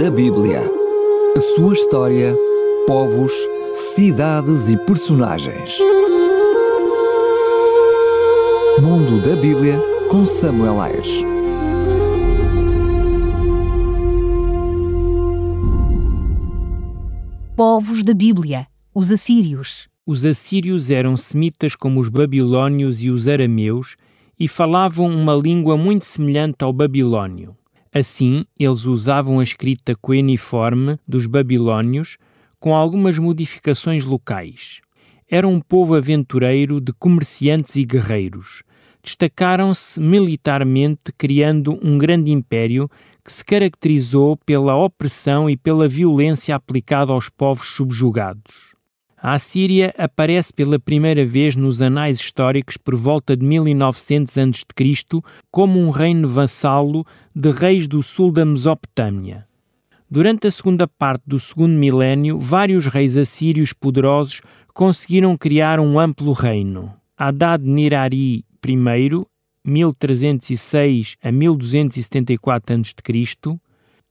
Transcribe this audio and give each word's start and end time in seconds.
da 0.00 0.10
Bíblia. 0.10 0.62
A 1.36 1.40
sua 1.40 1.74
história, 1.74 2.34
povos, 2.86 3.34
cidades 3.74 4.70
e 4.70 4.76
personagens. 4.86 5.78
Mundo 8.80 9.20
da 9.20 9.36
Bíblia 9.36 9.78
com 10.10 10.24
Samuel 10.24 10.80
Ayres. 10.80 11.22
Povos 17.54 18.02
da 18.02 18.14
Bíblia, 18.14 18.66
os 18.94 19.10
assírios. 19.10 19.86
Os 20.06 20.24
assírios 20.24 20.90
eram 20.90 21.14
semitas 21.14 21.76
como 21.76 22.00
os 22.00 22.08
babilônios 22.08 23.02
e 23.02 23.10
os 23.10 23.28
arameus 23.28 23.96
e 24.38 24.48
falavam 24.48 25.08
uma 25.08 25.34
língua 25.34 25.76
muito 25.76 26.06
semelhante 26.06 26.64
ao 26.64 26.72
babilônio. 26.72 27.59
Assim, 27.92 28.44
eles 28.58 28.84
usavam 28.84 29.40
a 29.40 29.42
escrita 29.42 29.96
coeniforme 29.96 30.96
dos 31.06 31.26
babilônios, 31.26 32.18
com 32.60 32.76
algumas 32.76 33.18
modificações 33.18 34.04
locais. 34.04 34.80
Era 35.28 35.48
um 35.48 35.60
povo 35.60 35.94
aventureiro 35.94 36.80
de 36.80 36.92
comerciantes 36.92 37.74
e 37.76 37.84
guerreiros. 37.84 38.62
Destacaram-se 39.02 39.98
militarmente, 39.98 41.12
criando 41.16 41.80
um 41.82 41.98
grande 41.98 42.30
império 42.30 42.88
que 43.24 43.32
se 43.32 43.44
caracterizou 43.44 44.36
pela 44.36 44.76
opressão 44.76 45.48
e 45.48 45.56
pela 45.56 45.88
violência 45.88 46.54
aplicada 46.54 47.12
aos 47.12 47.28
povos 47.28 47.74
subjugados. 47.74 48.79
A 49.22 49.34
Assíria 49.34 49.92
aparece 49.98 50.50
pela 50.50 50.78
primeira 50.78 51.26
vez 51.26 51.54
nos 51.54 51.82
anais 51.82 52.18
históricos 52.18 52.78
por 52.78 52.96
volta 52.96 53.36
de 53.36 53.44
1900 53.44 54.38
a.C. 54.38 55.04
como 55.50 55.78
um 55.78 55.90
reino 55.90 56.26
vassalo 56.26 57.04
de 57.36 57.50
reis 57.50 57.86
do 57.86 58.02
sul 58.02 58.32
da 58.32 58.46
Mesopotâmia. 58.46 59.46
Durante 60.10 60.46
a 60.46 60.50
segunda 60.50 60.88
parte 60.88 61.22
do 61.26 61.38
segundo 61.38 61.74
milénio, 61.74 62.40
vários 62.40 62.86
reis 62.86 63.18
assírios 63.18 63.74
poderosos 63.74 64.40
conseguiram 64.72 65.36
criar 65.36 65.78
um 65.80 66.00
amplo 66.00 66.32
reino. 66.32 66.90
Adad-Nirari 67.14 68.42
I, 68.66 69.26
1306 69.62 71.16
a 71.22 71.30
1274 71.30 72.74
a.C., 72.74 73.60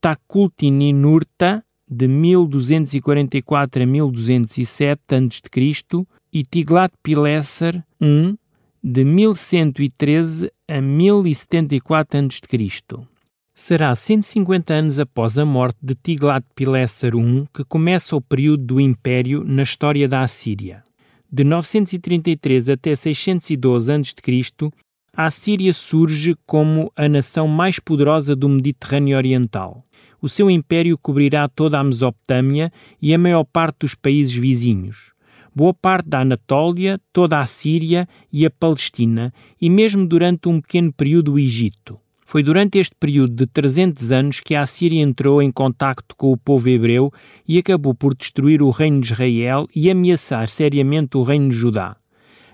Takulti-Ninurta, 0.00 1.64
de 1.90 2.08
1244 2.08 3.82
a 3.82 3.86
1207 3.86 5.00
a.C. 5.10 6.06
e 6.32 6.44
Tiglat-Pileser 6.44 7.82
I, 8.00 8.34
de 8.82 9.04
1113 9.04 10.50
a 10.68 10.80
1074 10.80 12.18
a.C. 12.18 13.12
Será 13.54 13.94
150 13.94 14.72
anos 14.72 14.98
após 14.98 15.38
a 15.38 15.44
morte 15.44 15.76
de 15.82 15.94
Tiglat-Pileser 15.94 17.14
I 17.14 17.44
que 17.52 17.64
começa 17.64 18.16
o 18.16 18.20
período 18.20 18.64
do 18.64 18.80
Império 18.80 19.44
na 19.44 19.62
história 19.62 20.08
da 20.08 20.22
Assíria. 20.22 20.82
De 21.30 21.44
933 21.44 22.70
até 22.70 22.94
612 22.94 23.92
a.C., 23.92 24.70
a 25.14 25.26
Assíria 25.26 25.74
surge 25.74 26.34
como 26.46 26.90
a 26.96 27.06
nação 27.06 27.46
mais 27.46 27.78
poderosa 27.78 28.34
do 28.34 28.48
Mediterrâneo 28.48 29.16
Oriental. 29.16 29.76
O 30.22 30.28
seu 30.28 30.48
império 30.48 30.96
cobrirá 30.96 31.48
toda 31.48 31.80
a 31.80 31.82
Mesopotâmia 31.82 32.72
e 33.02 33.12
a 33.12 33.18
maior 33.18 33.42
parte 33.42 33.78
dos 33.80 33.96
países 33.96 34.32
vizinhos. 34.32 35.10
Boa 35.52 35.74
parte 35.74 36.08
da 36.08 36.20
Anatólia, 36.20 37.00
toda 37.12 37.40
a 37.40 37.44
Síria 37.44 38.08
e 38.32 38.46
a 38.46 38.50
Palestina, 38.50 39.34
e 39.60 39.68
mesmo 39.68 40.06
durante 40.06 40.48
um 40.48 40.60
pequeno 40.60 40.92
período 40.92 41.32
o 41.32 41.38
Egito. 41.40 41.98
Foi 42.24 42.40
durante 42.40 42.78
este 42.78 42.94
período 42.94 43.34
de 43.34 43.46
300 43.48 44.12
anos 44.12 44.38
que 44.38 44.54
a 44.54 44.64
Síria 44.64 45.02
entrou 45.02 45.42
em 45.42 45.50
contacto 45.50 46.14
com 46.16 46.30
o 46.30 46.36
povo 46.36 46.68
hebreu 46.68 47.12
e 47.46 47.58
acabou 47.58 47.92
por 47.92 48.14
destruir 48.14 48.62
o 48.62 48.70
reino 48.70 49.00
de 49.00 49.12
Israel 49.12 49.68
e 49.74 49.90
ameaçar 49.90 50.48
seriamente 50.48 51.16
o 51.16 51.24
reino 51.24 51.50
de 51.50 51.56
Judá. 51.56 51.96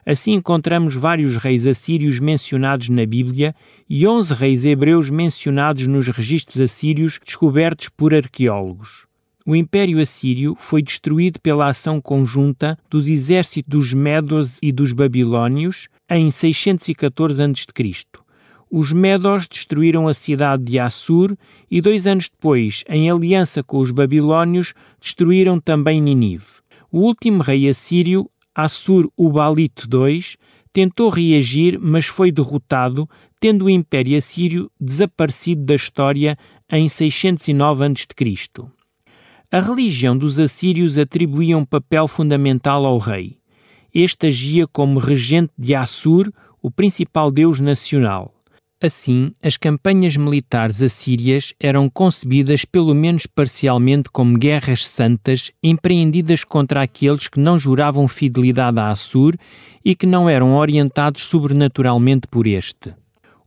Assim 0.09 0.33
encontramos 0.33 0.95
vários 0.95 1.37
reis 1.37 1.67
assírios 1.67 2.19
mencionados 2.19 2.89
na 2.89 3.05
Bíblia 3.05 3.55
e 3.87 4.07
11 4.07 4.33
reis 4.33 4.65
hebreus 4.65 5.11
mencionados 5.11 5.87
nos 5.87 6.09
registros 6.09 6.63
assírios 6.63 7.21
descobertos 7.23 7.91
por 7.91 8.15
arqueólogos. 8.15 9.07
O 9.45 9.55
Império 9.55 10.01
Assírio 10.01 10.57
foi 10.59 10.81
destruído 10.81 11.39
pela 11.41 11.69
ação 11.69 12.01
conjunta 12.01 12.79
dos 12.89 13.07
exércitos 13.07 13.69
dos 13.69 13.93
Medos 13.93 14.59
e 14.63 14.73
dos 14.73 14.95
Babilônios 14.95 15.89
em 16.09 16.31
614 16.31 17.43
a.C. 17.43 18.05
Os 18.71 18.95
Medos 18.95 19.47
destruíram 19.47 20.09
a 20.09 20.15
cidade 20.15 20.65
de 20.65 20.79
Assur 20.79 21.37
e 21.71 21.83
dois 21.83 22.07
anos 22.07 22.31
depois, 22.31 22.83
em 22.89 23.11
aliança 23.11 23.63
com 23.63 23.77
os 23.77 23.91
Babilônios, 23.91 24.73
destruíram 24.99 25.61
também 25.61 26.01
Ninive. 26.01 26.47
O 26.91 27.01
último 27.01 27.43
rei 27.43 27.69
assírio, 27.69 28.27
Assur-Ubalite 28.59 29.87
II, 29.89 30.21
tentou 30.73 31.11
reagir, 31.11 31.79
mas 31.79 32.07
foi 32.07 32.33
derrotado, 32.33 33.09
tendo 33.39 33.67
o 33.67 33.71
Império 33.71 34.19
Assírio 34.19 34.69
desaparecido 34.81 35.65
da 35.65 35.77
história 35.77 36.37
em 36.69 36.89
609 36.89 37.85
a.C. 37.85 38.65
A 39.53 39.61
religião 39.61 40.19
dos 40.19 40.41
assírios 40.41 40.99
atribuía 40.99 41.57
um 41.57 41.65
papel 41.65 42.09
fundamental 42.09 42.85
ao 42.85 42.99
rei. 42.99 43.39
Este 43.95 44.27
agia 44.27 44.67
como 44.67 44.99
regente 44.99 45.53
de 45.57 45.77
Assur, 45.77 46.29
o 46.61 46.69
principal 46.69 47.31
deus 47.31 47.61
nacional. 47.61 48.35
Assim, 48.81 49.33
as 49.43 49.57
campanhas 49.57 50.17
militares 50.17 50.85
assírias 50.85 51.53
eram 51.59 51.91
concebidas 51.91 52.65
pelo 52.65 52.95
menos 52.95 53.27
parcialmente 53.27 54.09
como 54.09 54.39
guerras 54.39 54.87
santas 54.87 55.51
empreendidas 55.61 56.45
contra 56.45 56.83
aqueles 56.83 57.27
que 57.27 57.41
não 57.41 57.59
juravam 57.59 58.07
fidelidade 58.07 58.79
a 58.79 58.91
Assur 58.91 59.35
e 59.85 59.97
que 59.97 60.07
não 60.07 60.31
eram 60.31 60.55
orientados 60.55 61.23
sobrenaturalmente 61.23 62.29
por 62.29 62.47
este. 62.47 62.95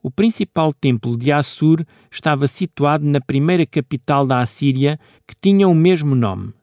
O 0.04 0.12
principal 0.12 0.74
templo 0.74 1.16
de 1.16 1.32
Assur 1.32 1.86
estava 2.12 2.46
situado 2.46 3.06
na 3.06 3.22
primeira 3.22 3.66
capital 3.66 4.28
da 4.28 4.40
Assíria, 4.40 5.00
que 5.26 5.36
tinha 5.42 5.66
o 5.66 5.74
mesmo 5.74 6.14
nome. 6.14 6.54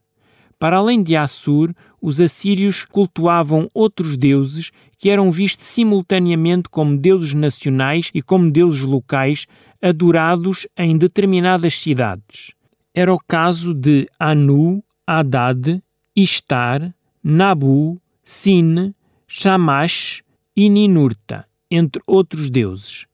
Para 0.58 0.78
além 0.78 1.02
de 1.02 1.14
Assur, 1.14 1.72
os 2.00 2.20
assírios 2.20 2.84
cultuavam 2.84 3.70
outros 3.72 4.16
deuses 4.16 4.70
que 4.96 5.08
eram 5.08 5.30
vistos 5.30 5.66
simultaneamente 5.66 6.68
como 6.68 6.98
deuses 6.98 7.32
nacionais 7.32 8.10
e 8.12 8.20
como 8.20 8.50
deuses 8.50 8.82
locais, 8.82 9.46
adorados 9.80 10.66
em 10.76 10.98
determinadas 10.98 11.78
cidades. 11.78 12.52
Era 12.92 13.14
o 13.14 13.18
caso 13.18 13.72
de 13.72 14.08
Anu, 14.18 14.82
Haddad, 15.06 15.80
Istar, 16.16 16.92
Nabu, 17.22 18.00
Sin, 18.24 18.92
Shamash 19.28 20.22
e 20.56 20.68
Ninurta, 20.68 21.46
entre 21.70 22.02
outros 22.04 22.50
deuses. 22.50 23.06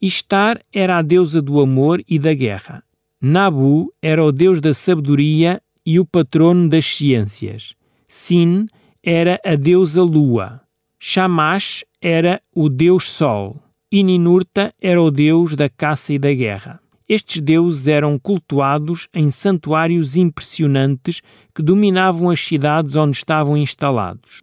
Istar 0.00 0.60
era 0.72 0.98
a 0.98 1.02
deusa 1.02 1.42
do 1.42 1.60
amor 1.60 2.02
e 2.08 2.18
da 2.18 2.32
guerra. 2.32 2.84
Nabu 3.20 3.92
era 4.00 4.24
o 4.24 4.30
deus 4.30 4.60
da 4.60 4.72
sabedoria 4.72 5.60
e 5.84 5.98
o 5.98 6.04
patrono 6.04 6.68
das 6.68 6.84
ciências. 6.86 7.74
Sin 8.06 8.66
era 9.02 9.40
a 9.44 9.54
deusa 9.54 10.02
lua. 10.02 10.60
Shamash 10.98 11.84
era 12.00 12.40
o 12.54 12.68
deus 12.68 13.08
sol. 13.08 13.62
E 13.90 14.02
Ninurta 14.02 14.72
era 14.80 15.00
o 15.00 15.10
deus 15.10 15.54
da 15.54 15.68
caça 15.68 16.12
e 16.12 16.18
da 16.18 16.32
guerra. 16.32 16.80
Estes 17.08 17.40
deuses 17.40 17.88
eram 17.88 18.18
cultuados 18.18 19.08
em 19.12 19.30
santuários 19.30 20.16
impressionantes 20.16 21.22
que 21.52 21.62
dominavam 21.62 22.30
as 22.30 22.38
cidades 22.38 22.94
onde 22.94 23.16
estavam 23.16 23.56
instalados. 23.56 24.42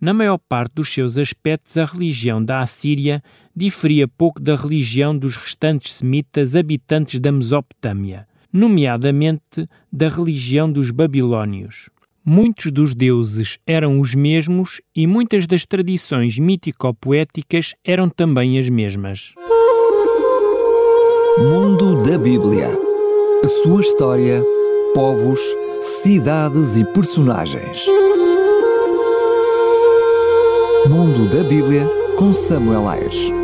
Na 0.00 0.12
maior 0.12 0.38
parte 0.38 0.74
dos 0.74 0.92
seus 0.92 1.16
aspectos, 1.16 1.76
a 1.76 1.84
religião 1.84 2.44
da 2.44 2.60
Assíria 2.60 3.22
diferia 3.56 4.06
pouco 4.06 4.40
da 4.40 4.54
religião 4.54 5.16
dos 5.16 5.34
restantes 5.34 5.94
semitas 5.94 6.54
habitantes 6.54 7.18
da 7.18 7.32
Mesopotâmia 7.32 8.28
nomeadamente 8.54 9.66
da 9.92 10.08
religião 10.08 10.70
dos 10.70 10.92
babilônios. 10.92 11.90
Muitos 12.24 12.70
dos 12.70 12.94
deuses 12.94 13.58
eram 13.66 14.00
os 14.00 14.14
mesmos 14.14 14.80
e 14.94 15.06
muitas 15.06 15.46
das 15.46 15.66
tradições 15.66 16.38
mítico-poéticas 16.38 17.74
eram 17.84 18.08
também 18.08 18.58
as 18.58 18.68
mesmas. 18.68 19.34
Mundo 21.36 21.98
da 21.98 22.16
Bíblia. 22.16 22.68
A 23.42 23.46
sua 23.46 23.80
história, 23.80 24.42
povos, 24.94 25.40
cidades 25.82 26.76
e 26.76 26.84
personagens. 26.84 27.86
Mundo 30.88 31.26
da 31.26 31.42
Bíblia 31.42 31.86
com 32.16 32.32
Samuel 32.32 32.88
Ayres. 32.88 33.43